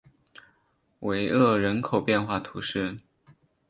[1.01, 2.97] 维厄人口变化图示